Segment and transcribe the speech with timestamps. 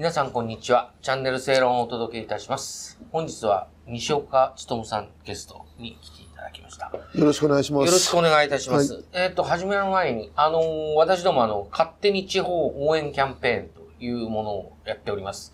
[0.00, 0.94] 皆さんこんにちは。
[1.02, 2.98] チャンネル正論をお届けいたします。
[3.12, 6.90] 本日は西岡努さんゲストに来ていただきました。
[7.12, 7.84] よろしくお願いします。
[7.84, 8.94] よろしくお願いいたします。
[8.94, 15.52] はえっ、と、始める前に、あのー私どもあの、勝手に地方応援キャンペーンというものをやっております。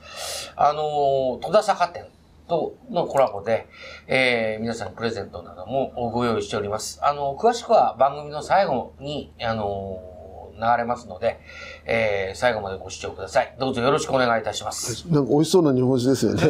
[0.55, 2.07] あのー戸田坂店
[2.47, 3.67] とのコラボで、
[4.07, 7.01] えー皆さんにプレゼントなどもご用意しております。
[7.03, 10.16] あのー詳しくは番組の最後に、あのー
[10.57, 11.39] 流れますので、
[11.85, 13.55] えー最後までご視聴ください。
[13.59, 15.05] どうぞよろしくお願いいたします。
[15.11, 16.43] なんか美味しそうな日本酒ですよ ね。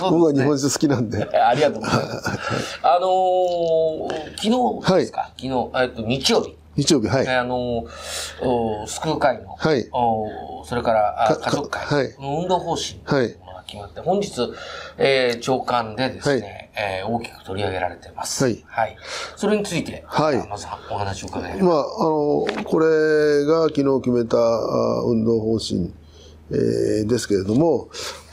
[0.00, 1.24] 僕は日本酒好きなんで。
[1.38, 2.80] ありがとうございます。
[2.82, 6.56] あのー昨日ですか、昨日、えっと、日曜日。
[6.76, 7.28] 日曜日、はい。
[7.28, 7.84] あの
[8.86, 14.32] 救う会の、はいおそれから家族会はいの運動方針はいが決まって、本日、
[14.98, 18.44] えー、長官でですね、えー大きく取り上げられてます。
[18.44, 18.96] はい
[19.36, 21.62] それについて、はいまずはお話を伺います。
[21.64, 25.92] まあ、あの、これが昨日決めたあ運動方針、
[26.50, 27.88] えーですけれども、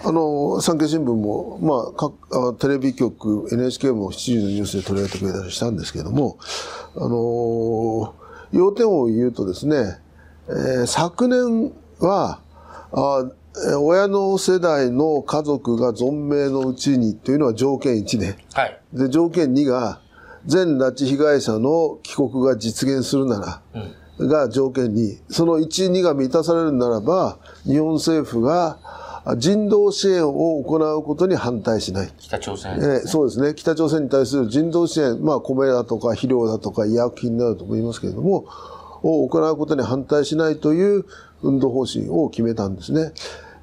[0.06, 2.14] あの、産経新聞も、まあ、各
[2.50, 6.38] あテレビ局、NHK も7時のニュースで取り上げてくれたりしたんですけれども、
[6.96, 8.14] あの、
[8.52, 10.00] 要点を言うとですね、
[10.50, 12.40] えー昨年は、
[12.92, 13.32] あえー
[13.80, 18.80] 親の世代の家族が存命のうちにというのは条件1で、はい。
[18.94, 20.00] で条件2が
[20.46, 23.62] 全拉致被害者の帰国が実現するな
[24.20, 28.80] ら、が条件2その1、2が満たされるならば日本政府が
[29.26, 32.14] あ人道支援を行うことに反対しない。
[32.20, 32.74] 北朝鮮。
[32.74, 33.54] えーそうですね。
[33.56, 38.46] 北朝鮮に対する人道支援、まあ、米だとか肥料だとか医薬品などとも言いますけれども
[39.02, 41.06] を行うことに反対しないという
[41.44, 43.12] 運動方針を決めたんですね。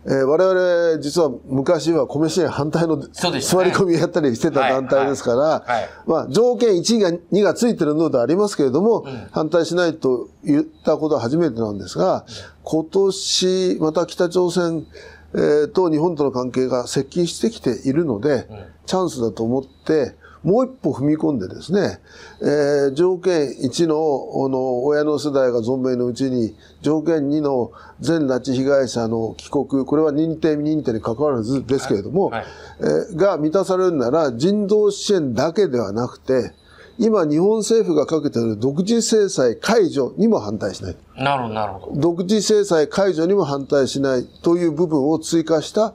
[0.06, 5.70] えー我々実は昔は米支援反対の座り込みやったりしてた団体ですから、はい。
[5.72, 5.88] はい。
[6.06, 12.24] まあ、条件1が2がついてるのでありますけれども、反対しないと言ったことは初めてなんですが、
[12.62, 14.86] 今年また北朝鮮、
[15.34, 18.48] えーと日本との関係が接近してきているので、
[18.86, 22.00] チャンスだと思ってもう一歩踏み込んでですね、
[22.40, 32.44] えー条件1のあの親の世代が存命のうちに条件2の全拉致被害者の帰国これは認定未認定に関わらずですけれども、はい
[32.80, 36.52] えーが満たされるなら人道支援だけではなくて
[36.98, 42.00] 今日本政府がかけている独自制裁解除にも反対しないなるほど、なるほど。
[42.00, 45.94] 独自制裁解除にも反対しないという部分を追加した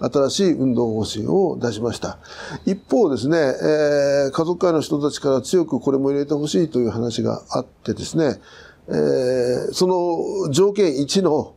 [0.00, 2.18] 新しい運動方針を出しました。
[2.66, 8.40] 一方ですね、えー家族会の人たちから強くこれも入れてほしいという話があってですね、
[8.88, 11.54] えーその条件1の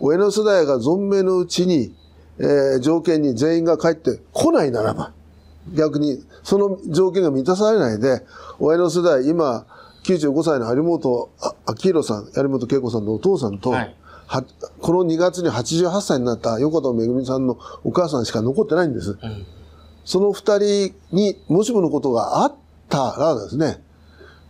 [0.00, 1.94] 親の世代が存命のうちに、
[2.38, 5.12] えー条件に全員が帰ってこないならば、
[5.74, 8.24] 逆にその条件が満たされないで、
[8.58, 9.66] 親の世代、今、
[10.04, 13.94] 95歳の有本あ明弘さん、有本恵子さんのお父さんと、はい
[14.80, 19.12] この2月に88歳になった横田めぐみさんのお母さんしか残ってないんです。
[19.12, 19.18] ん
[20.04, 22.54] その2人にもしものことがあっ
[22.88, 23.82] たらですね、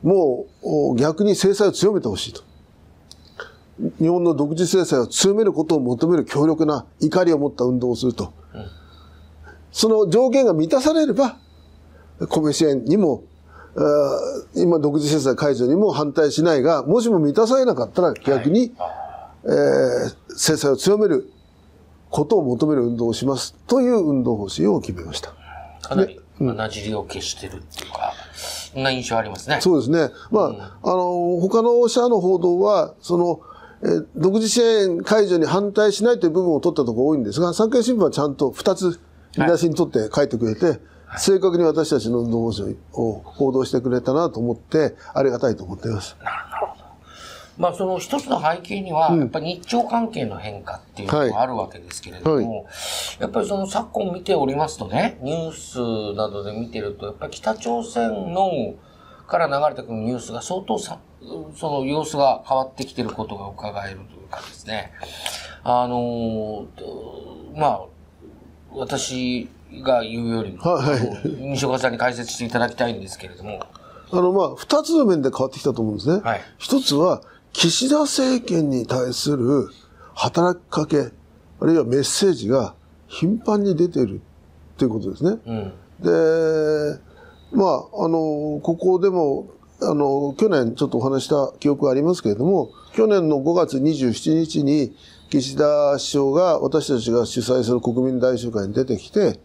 [0.02, 2.42] もうお逆に制裁を強めてほしいと。
[4.00, 8.32] 日本の独自制裁を強めることを求める強力な怒りを持った運動をすると。
[9.70, 11.38] その条件が満たされれば、
[12.28, 13.22] 米支援にも、
[14.54, 18.72] 今独自制裁解除にも反対しないが、もしも満たされなかったら逆に、
[19.44, 21.32] えー制裁を強める
[22.10, 25.34] ことを求める運動をしますという運動方針を決めました。
[25.82, 28.12] かなり、まあ、なじりを消してるっていうか、
[28.72, 29.58] そんな印象ありますね。
[29.60, 30.10] そうですね。
[30.30, 33.40] まあ、あの、他の社の報道は、その、
[33.82, 39.00] えー独自支援解除に反対しないという部分を取ったところ多いんですが、産経新聞はちゃんと2つ
[39.36, 40.80] 見出しに取って書いてくれて、
[41.16, 46.16] 正確に私たちの運動方針を報道してくれたなと思って、ありがたいと思っています。
[47.58, 52.66] まあその一つの背景には、やっぱり日朝関係の変化っていうのもあるわけですけれども、
[53.18, 58.74] やっぱりその昨今見ておりますとね、ニュースなどで見てると、やっぱり北朝鮮の
[59.26, 61.00] から流れてくるニュースが相当さ、
[61.56, 64.92] その様子が変わってきてることが伺えるというかですね、
[65.64, 66.66] あの
[67.56, 67.80] まあ、
[68.72, 69.48] 私
[69.82, 73.60] が言うよりも、はい西岡さんに解説していただきたいんですけれども、
[74.10, 76.20] あの、まあ、二つの面で変わってきたと思うんですね。
[76.22, 76.40] はい。
[76.56, 77.22] 一つは、
[77.58, 79.68] 岸田政権に対する
[80.14, 81.10] 働きかけ、
[81.58, 82.76] あるいはメッセージが
[83.08, 84.20] 頻繁に出ている
[84.76, 85.40] ということですね。
[85.44, 85.72] うん。
[85.98, 87.00] で、
[87.50, 89.48] まあ、あの、ここでも、
[89.82, 94.94] あの、去年ちょっとお話した記憶がありますけれども、去年の5月27日に、
[95.28, 99.40] 岸田首相が私たちが主催する国民大集会に出てきて、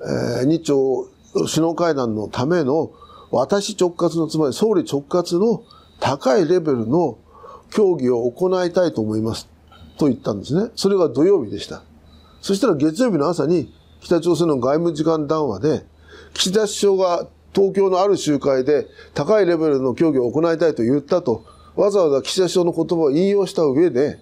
[0.00, 2.90] えー日朝首脳会談のための
[3.30, 5.62] 私直轄の、つまり総理直轄の
[6.00, 7.18] 高いレベルの
[7.70, 9.48] 協議を行いたいと思います
[9.98, 10.70] と言ったんですね。
[10.76, 11.82] それが土曜日でした。
[12.40, 15.84] そしたら月曜日の朝に北朝鮮の外務次官談話で、
[16.34, 21.44] 岸田首相が東京のある集会で高いレベルの協議を行いたいと言ったと、
[21.74, 24.18] わざわざ岸田首相の言葉を引用した上で、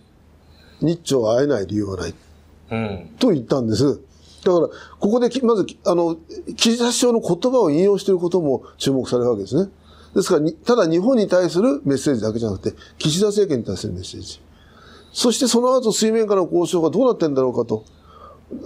[0.80, 2.14] 日朝は会えない理由はない。
[2.70, 4.00] うん、と言ったんです。
[4.44, 6.16] だから、ここでまず、あの、
[6.56, 9.70] 岸田首相の言葉を引用していることも注目されるわけですね。
[10.16, 14.40] ですから、ただ日本に対するメッセージだけじゃなくて、岸田政権に対するメッセージ。
[15.12, 17.84] そしてその後水面下の交渉がどうなってんだろうかと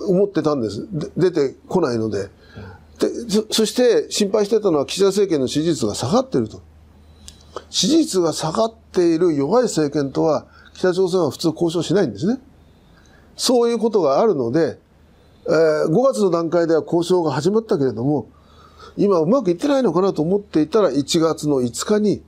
[0.07, 0.87] 思ってたんです。
[1.17, 2.29] 出てこないので。
[3.01, 6.63] でそそして心配してたのは岸田政権の支持率が下がっていると。
[7.69, 12.39] 支持率が下がっている弱い政権とは北朝鮮は普通交渉しないんですね。
[13.37, 14.79] そういうことがあるので、
[15.49, 18.29] えー、5月の段階では交渉が始まったけれども、
[18.97, 22.23] 今うまくいってないのかなと思っていたら1月の5日に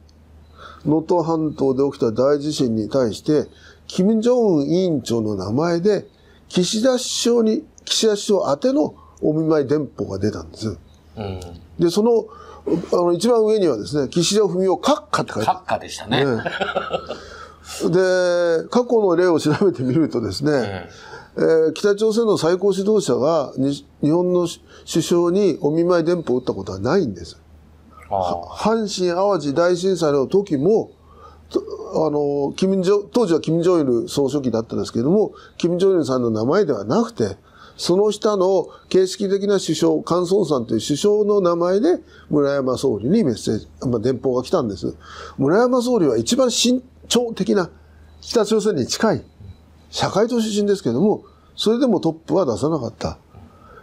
[0.85, 3.49] 能登半島で起きた大地震に対して、
[3.87, 6.07] 金正恩委員長の名前で、
[6.49, 10.79] 岸田首相に、岸田首相宛てのお見舞い電報が出たんです。
[11.17, 11.41] うん、
[11.79, 12.27] で、その、
[12.93, 15.59] あの、一番上にはですね、岸田文雄閣下って書いてある。
[15.61, 16.25] 閣下でしたね。
[16.25, 16.43] ね
[17.91, 20.89] で、過去の例を調べてみるとですね、
[21.37, 24.47] えー、北朝鮮の最高指導者が日本の
[24.87, 27.41] 首相にお見舞い電報を打ったことはないんです。
[28.11, 30.91] 阪神・淡路大震災の時も、
[31.95, 37.37] あの、金正、当時は金正日総書記だったんですけれども、金正日さんの名前ではなくて、
[37.77, 44.95] その下の形式的な首相、菅孫さんという首相の名前で村山総理にメッセージ、まあ、電報が来たんです。
[45.39, 47.71] 村山総理は一番慎重的な
[48.21, 49.25] 北朝鮮に近い
[49.93, 51.23] 社会党出身ですけれども、
[51.55, 53.19] それでもトップは出さなかった。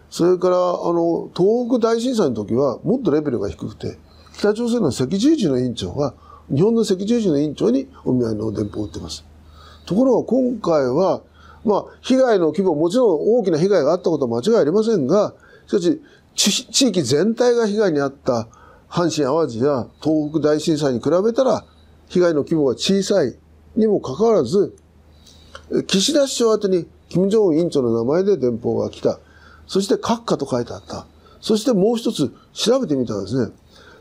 [0.10, 0.60] それから、あ
[0.92, 3.98] の、東北大震災の時はもっとレベルが低くて、
[4.36, 6.16] 北朝鮮の赤十字の委員長が
[6.54, 9.24] 日本の赤十字の委員長にお見舞いの電報を打ってます。
[9.86, 11.22] ところが今回は、
[11.64, 15.36] まあ、被害の規模、もちろん大きな被害があったことは間違いありませんが、
[15.68, 16.02] しかし、
[16.36, 18.48] 地域全体が被害に遭った
[18.90, 21.66] 阪神淡路や東北大震災に比べたら、
[22.08, 23.38] 被害の規模が小さい
[23.76, 24.76] にもかかわらず、
[25.88, 29.20] 岸田首相宛に金正恩委員長の名前で電報が来た。
[29.68, 31.06] そして閣下と書いてあった。
[31.42, 33.52] そしてもう一つ調べてみたらですね、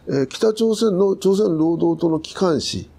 [0.08, 2.90] えー、北朝鮮の朝鮮労働党の機関紙、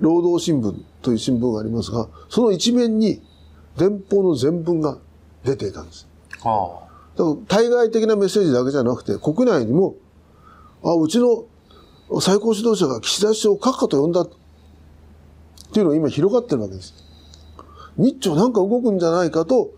[0.00, 3.22] 労働新聞という新聞がありますが、その一面に
[3.76, 4.98] 電報の全文が
[5.44, 6.08] 出ていたんです。
[6.42, 9.94] はあ、だから対外的なメッセージだけじゃなくて、国内にも、
[10.82, 11.44] あ、うちの
[12.20, 14.28] 最高指導者が岸田首相を閣下と呼んだっ
[15.72, 17.07] ていうのが今広がってるわけです。
[17.98, 19.70] 日朝なんか動くんじゃないかと、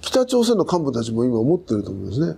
[0.00, 2.36] 北朝鮮の幹部たちも今思ってると思うんですね。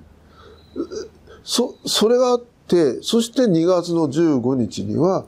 [1.45, 5.25] そ、それがあって、そして2月の15日には、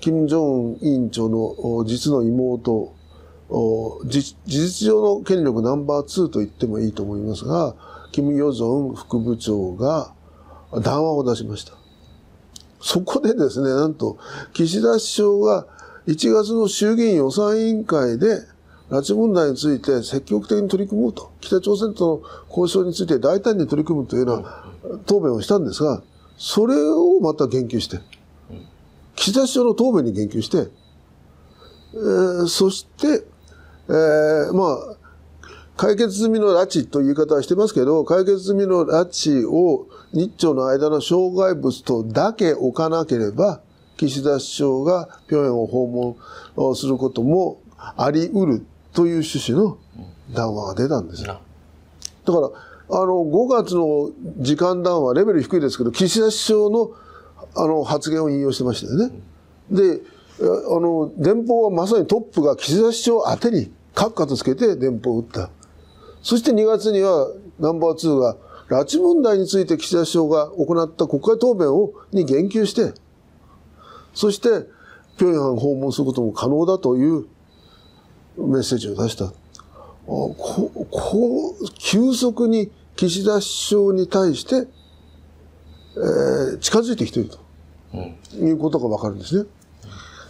[0.00, 2.94] 金正恩委員長の実の妹、
[4.06, 7.74] 事実上の権力ナンバー2と言ってもいいと思いますが、
[8.12, 10.12] 金与正副部長が
[10.72, 11.72] 談話を出しました。
[12.80, 14.18] そこでですね、なんと、
[14.52, 15.66] 岸田首相が
[16.08, 18.40] 1月の衆議院予算委員会で、
[18.88, 26.02] 拉致問題について積極的に取り組もうと、北朝鮮との交渉について大胆に取り組むというような答弁をしたんですが、
[26.38, 28.00] それをまた言及して、
[29.16, 30.70] 岸田首相の答弁に言及して、
[31.92, 33.24] えー、そして、
[33.88, 34.96] えー、まあ、
[35.76, 43.60] 解決済みの拉致という言い方はしてますけど、解決済みの拉致を日朝の間の障害物とだけ置かなければ、
[44.06, 46.16] 岸田首相が平壌を訪
[46.56, 49.78] 問することもあり得るという趣旨の
[50.32, 51.40] 談話が出たんですよ。
[52.24, 52.50] だから、
[52.90, 56.90] あの、5月の時間談話、レベル低いですけど、岸田首相の
[57.54, 59.12] あの発言を引用してましたよね。
[59.70, 60.00] で、
[60.40, 65.50] あの、電報はまさにトップが岸田首相宛てに閣下とつけて電報を打った。
[66.22, 67.28] そして2月には
[67.58, 68.36] ナンバー2が
[68.68, 72.92] 拉致問題について岸田首相が行った国会答弁をに言及して、
[74.14, 74.48] そして、
[75.16, 77.26] 平壌訪問することも可能だという
[78.36, 79.32] メッセージを出した。
[80.06, 80.34] こ
[80.90, 84.68] こう、急速に岸田首相に対して、
[85.96, 87.38] えー、近づいてきていると、
[87.94, 89.48] うん、いうことがわかるんですね。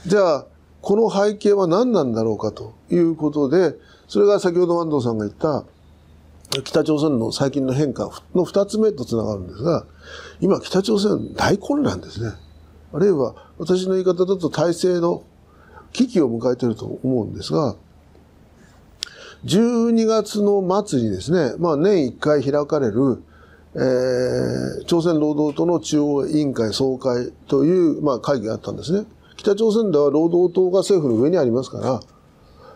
[0.06, 0.46] じゃあ、
[0.80, 3.74] この背景は何なんだろうかということで、
[4.08, 5.64] それが先ほど安藤さんが言った、
[6.62, 9.84] 北朝鮮の最近の変化の二つ目とつながるんですが、
[10.40, 12.32] 今北朝鮮大混乱ですね。
[12.92, 15.22] あるいは私の言い方だと体制の
[15.92, 17.76] 危機を迎えていると思うんですが、
[19.44, 23.22] 12月の末にですね、まあ年1回開かれる、
[23.74, 29.06] えー、朝鮮労働党の中央委員会総会という、まあ、会議があったんですね。
[29.36, 32.00] 北朝鮮では労働党が政府の上にありますから、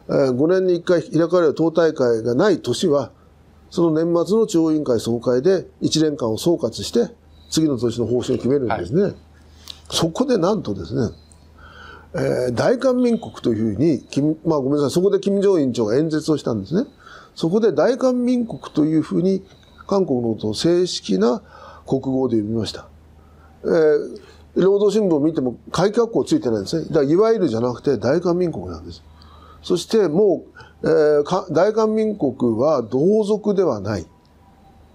[0.08, 3.10] えー、5年に1回開かれる党大会がない年は、
[3.70, 7.12] その年末の中央委員会総会で1年間を総括して、
[7.50, 9.02] 次の年の方針を決めるんですね。
[9.02, 9.14] はい、
[9.92, 11.14] そこでなんとですね、
[12.14, 14.02] えー、大韓民国というふうに、
[14.46, 16.88] まあごめんなさい、そこで金正恩委員長が演説をしたんですね。
[17.34, 19.44] そこで大韓民国というふうに、
[19.86, 21.42] 韓国のことを正式な
[21.86, 22.88] 国語で呼びました。
[23.64, 24.18] えー、
[24.54, 26.86] 労働新聞を見ても改革校ついてないんですね。
[26.90, 29.02] だいわゆるじゃなくて大韓民国なんです。
[29.62, 30.44] そしても
[30.82, 34.06] う、えー、大韓民国は同族ではない。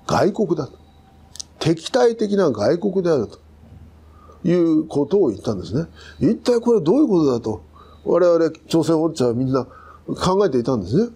[0.08, 0.74] 外国だと。
[1.60, 3.40] 敵対的な外国であると
[4.48, 5.88] いうことを言ったんですね。
[6.20, 7.64] 一体これどういうことだと
[8.06, 9.66] 我々朝鮮ウォッチャーはみんな
[10.16, 11.10] 考えていたんですね。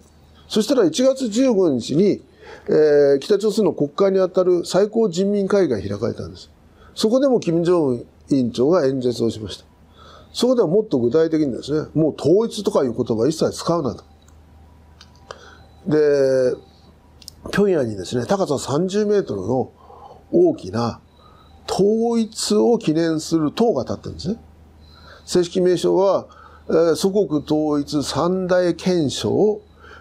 [0.48, 2.22] そしたら1月15日に、
[2.68, 6.50] えー、北朝鮮の国会にあたる最高人民会議が開かれたんです。
[6.94, 9.64] そこでも金正恩委員長が演説をしました。
[10.32, 14.04] そこではもっと具体的にですね、もう統一とかいう言葉一切使うなと。
[15.86, 16.56] で、
[17.50, 19.72] 平壌にですね、高さ30メートルの
[20.32, 21.00] 大きな
[21.68, 24.36] 統一を記念する塔が建ってるんですね。
[25.24, 26.26] 正式名称は、
[26.96, 29.60] 祖国統一三大憲章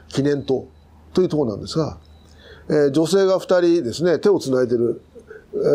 [0.09, 0.67] 記念塔
[1.13, 1.97] という塔なんですが、
[2.91, 5.01] 女性が二人ですね、手をつないでる、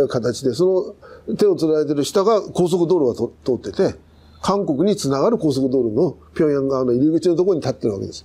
[0.09, 0.95] 形で、そ
[1.29, 3.99] の手をつないでる下が高速道路が通ってて、
[4.41, 8.25] 韓国につながる高速道路の平壌側の入り口のところに立ってるわけです。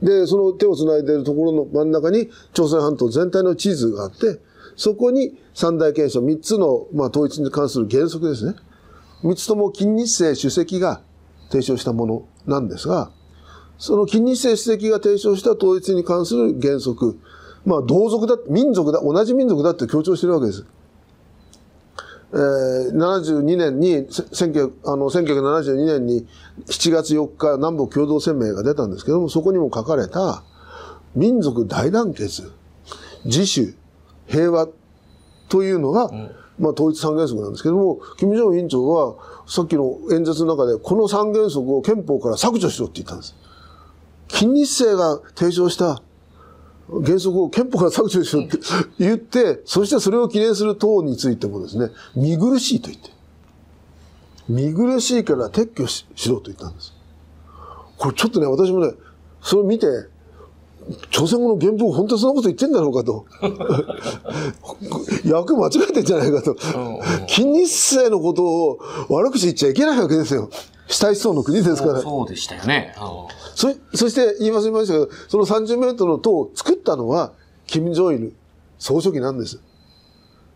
[0.00, 4.38] で、その手をつないでるところの真ん中に朝鮮半島全体の地図があって、
[4.78, 8.54] そこに三大憲章、三つの、まあ、統一に関する原則ですね。
[9.24, 11.02] 三つとも金日成主席が
[11.50, 13.10] 提唱したものなんですが、
[13.76, 17.18] その金日成主席が提唱した統一に関する原則、
[17.66, 20.64] まあ、同族だ、民族だ、同じ民族だって強調してるわけです。
[22.30, 26.24] えー、72年に、あの1972年に
[26.66, 30.44] 7月4日南北共同声明が出たんですけども、そこにも書かれた
[31.16, 32.52] 民族大団結、
[33.24, 33.74] 自主、
[34.28, 34.68] 平和
[35.48, 39.16] というのが、うん、まあ、統一三原則なんですけども、金正恩委員長は、
[39.46, 43.34] さっきの演説の中で、この三原則を憲法から削除しろって言ったんです。
[44.28, 46.02] 金日成が提唱した
[47.04, 48.58] 原則を憲法から削除しろって
[48.98, 53.10] 言って、そしてそれを記念する党についてもですね、見苦しいと言って。
[54.48, 56.94] 見苦しいから撤去しろと言ったんです。
[57.98, 58.92] これちょっとね、私もね、
[59.42, 59.86] それを見て、
[61.10, 63.26] 朝鮮語の原文本当にそんなこと言ってんだろうかと。
[65.24, 66.56] 役間違えてんじゃないかと。
[67.26, 68.78] 金日成のことを
[69.08, 70.50] 悪口言っちゃいけないわけですよ。
[70.88, 72.00] 死体思想の国ですから。
[72.00, 72.94] そうでしたよね。
[73.54, 77.32] そそして言いませんましたけど、その30メートルの塔を作ったのは、
[77.66, 78.32] 金正日
[78.78, 79.60] 総書記なんです。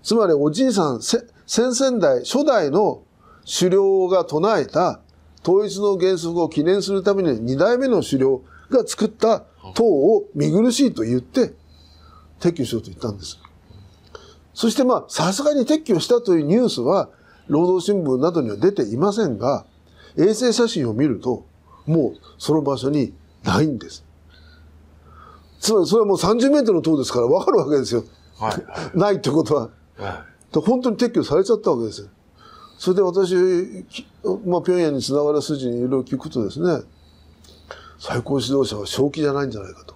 [0.02, 3.02] つまりおじいさん、先々代、初代の
[3.44, 5.00] 狩猟が唱えた
[5.42, 9.44] 統一の原則を記念するために二代目の狩猟が作った
[9.74, 11.52] 党を見苦しいと言って
[12.40, 13.38] 撤去しようと言ったんです。
[14.54, 17.08] そしてまあ、さすがに撤去したというニュースは、
[17.48, 19.64] 労働新聞などには出ていませんが、
[20.16, 21.46] 衛星写真を見ると、
[21.86, 24.04] もうその場所にないんです。
[25.60, 28.04] つまりそれはもう30メートルの塔ですから分かるわけですよ。
[28.38, 28.58] はい、
[28.98, 29.70] ないってことは。
[29.96, 32.08] はい、本当に撤去されちゃったわけですよ。
[32.78, 33.34] それで私、
[34.44, 36.82] まあ、平壌につながる筋にいろいろ聞くとですね、
[38.02, 39.94] 最高指導者は正気じゃないんじゃないかと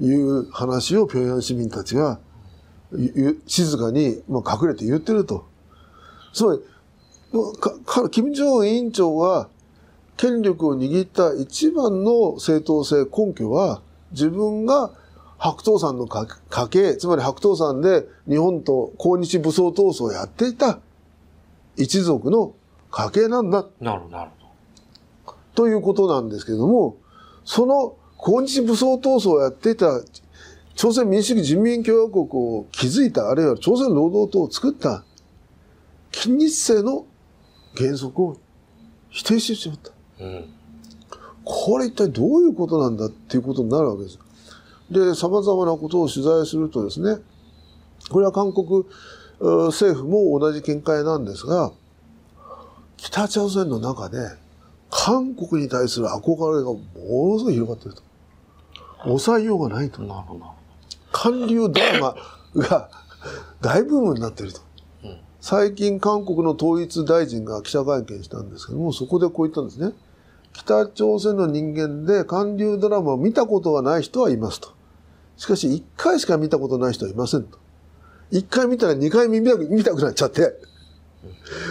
[0.00, 2.20] いう話を平壌市民たちが
[3.48, 5.48] 静かに、まあ、隠れて言ってると。
[6.32, 6.60] つまり、
[8.12, 9.48] 金正恩委員長が
[10.16, 14.92] 権力を握った一番の正当性根拠は自分が
[15.38, 16.28] 白頭山の家
[16.68, 20.78] 系、つまり白頭山で日本と抗日武装闘争をやっていた
[21.76, 22.54] 一族の
[22.92, 23.66] 家系なんだ。
[23.80, 24.35] なるほど、なるほど。
[25.56, 26.98] ということなんですけれども、
[27.44, 30.02] その抗日武装闘争をやっていた
[30.74, 35.02] 朝鮮民主主義人民共和国を築いた、あるいは朝鮮労働党を作った
[36.12, 37.06] 金日成の
[37.74, 38.36] 原則を
[39.08, 39.92] 否定してしまった。
[40.20, 40.44] うん、
[41.44, 44.18] これ一体どういうことなんだっていうことになるわけです。
[44.90, 47.16] で、様々なことを取材するとですね、
[48.10, 48.84] これは韓国
[49.40, 51.72] 政府も同じ見解なんですが、
[52.98, 54.18] 北朝鮮の中で
[54.90, 58.02] 韓国に対する憧れがものすごい広がってると。
[59.04, 60.02] 抑えようがないと。
[60.02, 60.46] なるほど。
[61.12, 62.16] 韓流ドラマ
[62.56, 62.90] が
[63.60, 64.60] 大ブームになってると。
[65.40, 69.94] 最近韓国の統一大臣が記者会見したんですけども、そこでこう言ったんですね。
[70.52, 74.70] 北朝鮮の人間で韓流ドラマを見たことがない人はいますと。
[75.36, 77.58] しかし、一回しか見たことない人はいませんと。
[78.30, 79.44] 一回見たら二回見
[79.84, 80.54] たくなっちゃって、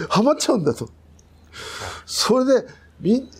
[0.08, 0.88] ハマっちゃうんだと。
[2.06, 2.68] それで、み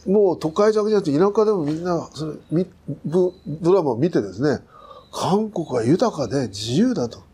[0.07, 2.67] もう都会じゃなくて田舎でもみんなそれみ
[3.07, 3.33] ド
[3.73, 4.63] ラマを見てですね
[5.13, 7.25] 韓国は豊かで自由だと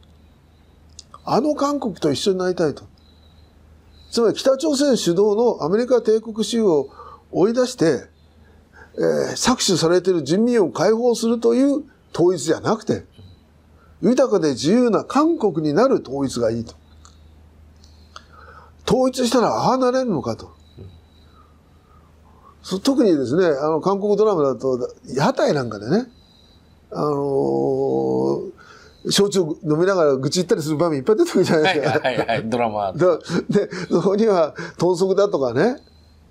[1.24, 2.84] あの韓国と一緒になりたいと
[4.10, 6.90] つまり北朝鮮主導のアメリカ帝国主義を
[7.32, 8.06] 追い出して、
[8.94, 13.04] えー、搾取されている人民を解放するという統一じゃなくて
[14.02, 16.74] 豊かで自由な韓国になる統一がいいと。
[18.84, 20.61] 統一したらああなれるのかと。
[22.62, 26.06] 特にですね、あの、韓国ドラマだと、屋台なんかでね、
[26.92, 31.98] あのー、焼酎飲みながら愚痴言ったりする場面いっぱい出てくるじゃないですか。
[31.98, 32.92] はいはいはい、ドラマ。
[32.92, 33.00] で、
[33.90, 35.78] そこには、豚足だとかね、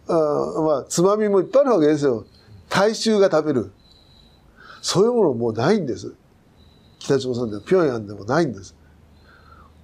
[0.07, 0.13] あ
[0.61, 2.25] まあ、つまみもいっぱいあるわけですよ。
[2.69, 3.71] 大衆が食べる。
[4.81, 6.13] そういうものもうないんです。
[7.00, 8.75] 北朝鮮でも、平壌でもないんです。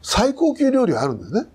[0.01, 1.47] 最高級料理はあるんですね。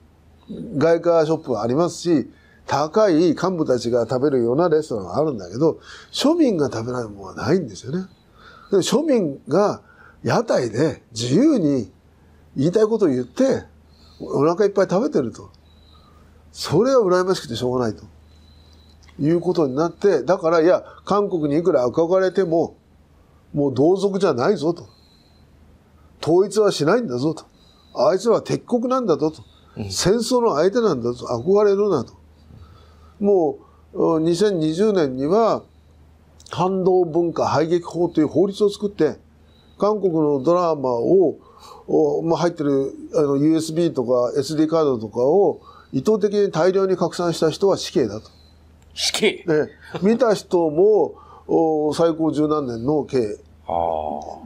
[0.77, 2.31] 外貨ショップはありますし、
[2.67, 5.81] 高い幹部たちが食べるようなレストランがあるんだけど、
[6.13, 8.07] 庶民が食べないものはないんですよね。
[8.71, 9.83] で庶民が
[10.23, 11.93] 屋台で自由に
[12.57, 13.65] 言いたいことを言って、
[14.21, 15.51] お腹いっぱい食べてると。
[16.53, 18.05] それは羨ましくてしょうがないと。
[19.19, 22.77] いうことになって、だから、いや、韓国にいくら憧れても、
[23.53, 24.87] もう同族じゃないぞと。
[26.23, 27.45] 統一はしないんだぞと。
[27.95, 29.43] あいつは敵国なんだぞと。
[29.91, 31.27] 戦争の相手なんだと。
[31.27, 32.15] 憧れるなと。
[33.23, 33.59] も
[33.95, 35.63] う2020年には
[36.51, 39.17] 反動文化排撃法という法律を作って
[39.79, 41.39] 韓国のドラマを
[42.25, 45.61] まあ、入ってるあの USB とか SD カードとかを
[45.93, 48.31] 意図的に大量に拡散した人は死刑だと。
[48.95, 49.45] 死刑？
[49.47, 49.69] ね、
[50.03, 51.15] 見た人も
[51.95, 53.39] 最高十何年の刑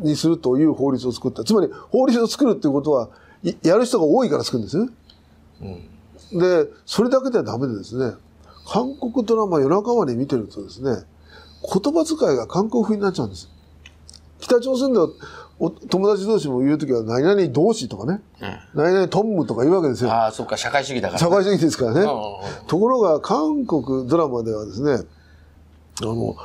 [0.01, 1.45] にするという法律を作った。
[1.45, 3.11] つまり法律を作るっていうことは
[3.63, 4.89] やる人が多いから作るんですね。
[6.33, 8.17] うん、でそれだけではダメでですね
[8.67, 11.05] 韓国ドラマ夜中まで見てるとですね、
[11.63, 13.51] 言葉遣いが韓国風になっちゃうんです。
[14.41, 15.09] 北朝鮮では
[15.89, 18.21] 友達同士も言うときは何々同士とかね、
[18.75, 20.13] うん、何々トンムとか言うわけですよ。
[20.13, 22.03] ああ、そっか、社会主義だから、社会主義ですからね。
[22.67, 25.07] ところが、韓国ドラマではですね、
[26.03, 26.37] あの、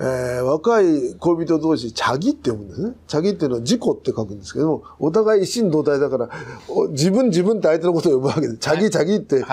[0.00, 2.94] ー、若い恋人同士、チャギって読むんですね。
[3.06, 6.28] チャギっていうのは事故って書くんですけども、お互い一心同体だから、
[6.90, 9.44] 自分自分って相手のことを呼ぶわけで、チャギチャギって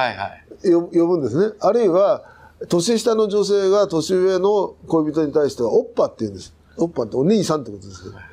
[0.63, 1.55] 呼ぶんですね。
[1.59, 2.23] あるいは、
[2.69, 6.53] 年下の女性が年上の恋人に対しては、おっぱって言うんです。
[6.77, 8.15] おっぱってお兄さんってことですけど。
[8.15, 8.23] だか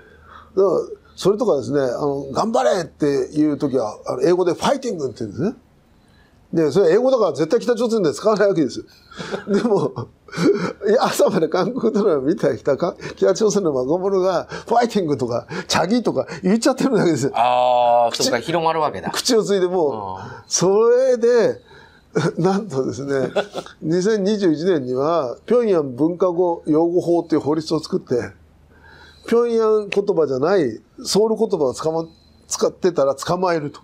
[0.55, 5.57] ら、それとかですね、あの、頑張れっていう時は、あの英語でファイティングって言うんですね。
[6.53, 8.85] で、それ英語だから絶対北朝鮮で使わないわけです。
[9.49, 10.09] でも、
[11.01, 17.33] 朝まで韓国ドラマ見た人か、北朝鮮の若者が、ファイティングとか、チャギとか言っちゃってるわけですよ。
[17.35, 19.11] ああ、そうか、広まるわけだ。
[19.11, 21.61] 口をついてもう、それで、
[22.39, 23.33] なんとですね、
[23.85, 28.33] 2021年には、平壌文化語用語法という法律を作って、
[29.27, 32.07] 平壌言葉じゃない、ソウル言葉を使,、ま、
[32.49, 33.81] 使ってたら捕まえると。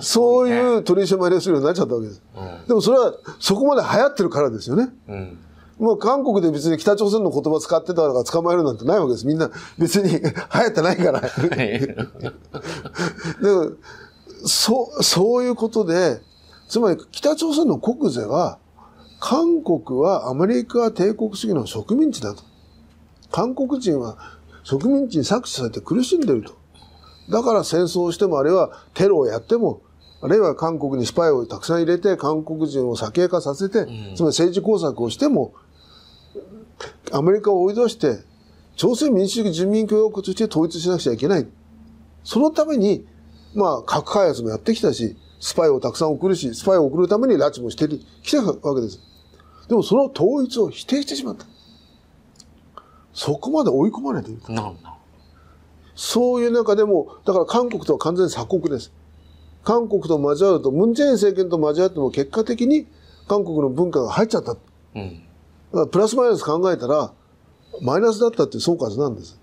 [0.00, 2.22] そういう取り締まりをするようになっちゃったわけです。
[2.34, 4.88] うん、でもそれはそこまで流行ってるからですよね。
[5.08, 5.38] うん
[5.78, 9.26] もう韓国で別に北朝鮮の言葉使ってたから捕まえるなんてないわけです。
[9.26, 11.20] みんな別に 流行ってないから。
[11.50, 11.96] で
[13.42, 13.72] も
[14.44, 16.20] そう、そういうことで、
[16.72, 18.58] つまり北朝鮮の国税は、
[19.20, 22.44] 韓国はアメリカ帝国主義の植民地だと。
[23.30, 24.16] 韓国人は
[24.62, 26.56] 植民地に搾取されて苦しんでると。
[27.28, 29.82] だから戦争をしても、あるいはテロをやっても、
[30.22, 35.52] あるいは韓国にスパイをたくさん入れて、韓国人を左傾化させて、つまり政治工作をしても、
[37.12, 38.20] アメリカを追い出して、
[38.76, 41.46] 朝鮮民主主義人民共和国として統一しなくちゃいけない。
[42.24, 43.06] そのために、
[43.54, 47.88] まあ、核開発もやってきたし、スパイをたくさん送るし、スパイを送るために拉致もして
[48.22, 49.00] きたわけです。
[49.68, 51.46] でもその統一を否定してしまった。
[53.12, 54.54] そこまで追い込まれている。
[54.54, 54.96] なんだ。
[55.96, 58.92] そういう中でも、だから韓国とは完全に鎖国です。
[59.64, 62.86] 韓国と交わると、ムン・ジェイン政権と交わっても結果的に
[63.26, 64.52] 韓国の文化が入っちゃった。
[64.94, 65.22] うん、
[65.72, 67.12] だからプラスマイナス考えたら、
[67.80, 69.40] マイナスだったっていう総括なんです。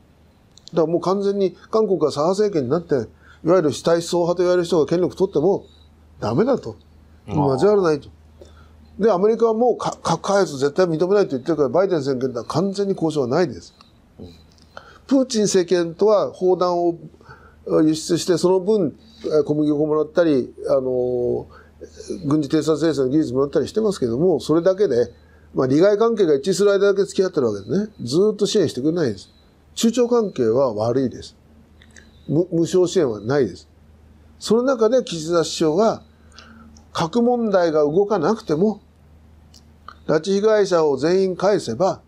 [0.72, 3.10] だからもう完全に韓国が左派政権になって、
[3.44, 5.66] いわゆる主体思想派と言われる人が権力取っても
[6.20, 6.76] ダメだと。
[7.28, 8.10] 交わらないと。
[9.00, 13.74] で、アメリカはもう核開発絶対認めないと言ってるから、バイデン政権とは完全に交渉はないです。
[15.08, 16.96] プーチン政権とは砲弾を
[17.84, 18.96] 輸出して、その分、
[19.46, 21.48] 小麦粉もらったり、あの、
[22.26, 25.12] 軍事偵察衛星の技術もらったりしてますけども、それだけで、
[25.54, 27.92] まあ、利害関係が一致する間だけ付き合ってるわけですね。
[28.02, 29.30] ずっと支援してくれないです。
[29.76, 31.36] 中朝関係は悪いです。
[32.28, 33.68] 無無償支援はないです。
[34.38, 36.04] その中で岸田首相が、
[37.00, 38.82] 核問題が動かなくても、
[40.06, 42.02] 拉致被害者を全員返せば、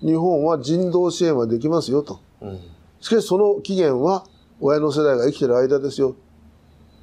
[0.00, 2.18] 日本は人道支援はできますよと。
[2.40, 2.60] うん、
[3.00, 4.26] しかしその期限は
[4.60, 6.16] 親の世代が生きてる間ですよ。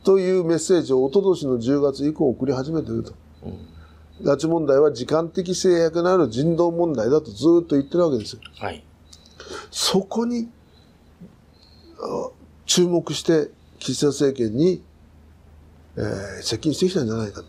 [0.03, 3.13] というメッセージを一昨年の10月以降送り始めていると。
[3.45, 8.41] うん、拉致問題は時間的制約のある人道問題だとずっと言ってるわけですよ。
[8.57, 8.83] はい、
[9.71, 10.49] そこに
[12.65, 14.83] 注目して岸田政権に、
[15.99, 17.43] えー、接近してきたんじゃないか。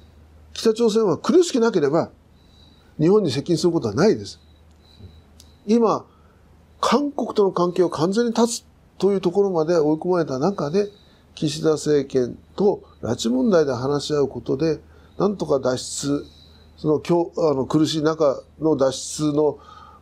[0.52, 2.10] 北朝鮮は苦しくなければ
[2.98, 4.40] 日本に接近することはないです。
[5.66, 6.04] 今、
[6.80, 8.64] 韓国との関係を完全に断つ
[8.98, 10.88] というところまで追い込まれた中で、
[11.34, 14.80] 岸田政権と拉致問題で話し合うことで、
[15.16, 16.26] なんとか脱出、
[16.76, 19.58] その今日あの苦しい中の脱出の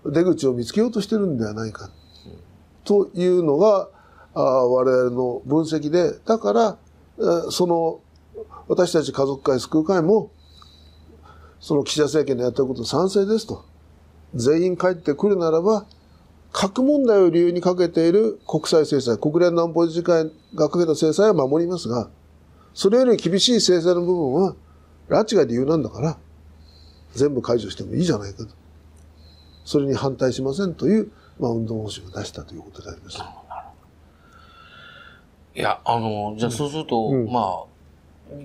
[0.06, 1.90] 出口を見つけようとしてるんではないか、
[2.84, 3.88] というのが
[4.34, 6.78] あ我々の分析で、だから、
[7.50, 8.00] その
[8.68, 10.31] 私たち家族会救う会も、
[11.61, 13.64] その岸田政権のやってること賛成ですと。
[14.35, 15.87] 全員帰ってくるならば、
[16.53, 22.11] 核問題を理由にかけている国際制裁、国連の安保理事会がかけた制裁は守りますが、
[22.74, 24.55] それより厳しい制裁の部分は、
[25.09, 26.18] 拉致が理由なんだから、
[27.14, 28.51] 全部解除してもいいじゃないかと。
[29.64, 33.18] それに反対しませんという、まあ、運動方針を出したということであります。
[35.55, 37.67] いや、あの、じゃあそうすると、うん、まあ、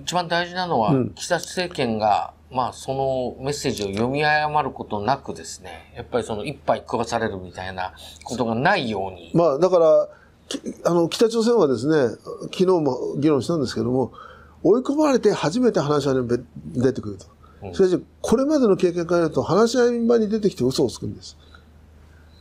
[0.02, 9.32] 一番大事なのは、うん、岸田政権がまあ、そのメッセージを読み誤ることなくですね、やっぱりその一杯食わされるみたいなことがないように。
[9.34, 10.08] まあ、だから、
[10.84, 12.16] あの、北朝鮮はですね、
[12.52, 14.12] 昨日も議論したんですけども、
[14.62, 16.28] 追い込まれて初めて話し合いに
[16.80, 17.74] 出てくると。
[17.74, 21.36] しかし、これまでの経験から言うと、話し合い場に出てきて嘘をつくんです。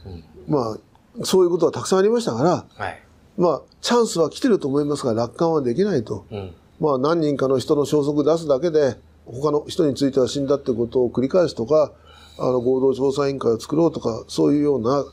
[0.06, 0.78] うん、ま
[1.20, 3.02] あ、そういうことはたくさんありましたから、はい、
[3.36, 6.28] まあ、チャンスは来てると思いますが、楽観はできないと。
[6.30, 11.92] うん、まあ、何人かの人の消息出すだけで、他の人については死んだってことを繰り返すとか、
[12.38, 15.06] あの合同調査委員会を作ろうとか、そういうような、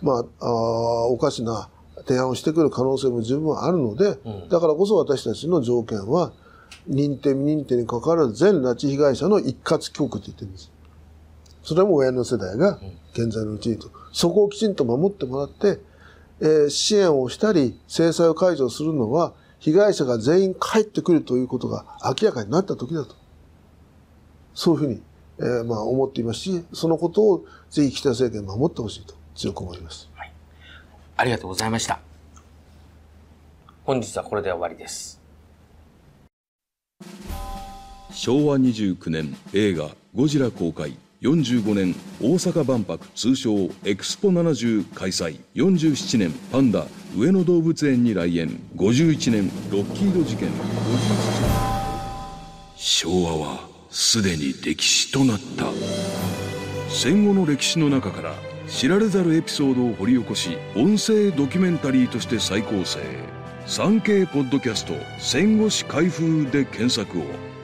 [0.00, 1.68] まあ、あおかしな
[2.06, 6.32] 提案をしてくる可能性も十分あるので、うん、だからこそ私たちの条件は、
[6.88, 10.70] 認定未認定に関わらず全拉致被害者の一括教育って言ってるんです。
[11.62, 12.78] それも親の世代が
[13.12, 13.90] 現在のうちにと。
[14.12, 15.80] そこをきちんと守ってもらって、
[16.40, 23.14] えー、支援をしたり、制裁を解除するのは、被害者が全員帰ってくるということが明らかになった時だと。
[24.54, 25.02] そういうふうに、
[25.38, 30.32] えー、まあ思っていますし、そのことをぜひ北政権守ってほしいと強く思います、はい。
[31.16, 32.00] ありがとうございました。
[33.84, 35.20] 本日はこれで終わりです。
[38.12, 45.40] 昭和29年映画ゴジラ公開45年大阪万博通称エクスポ70開催。
[45.56, 48.60] 47年パンダ上野動物園に来園。
[48.76, 50.48] 51年ロッキード事件。
[52.76, 55.64] 昭和はすでに歴史となった。
[56.88, 58.34] 戦後の歴史の中から
[58.68, 63.00] 知られざるエピソードを掘り起こし音声ドキュメンタリーとして再構成。
[63.66, 67.57] 3K ポッドキャスト戦後史開封で検索を。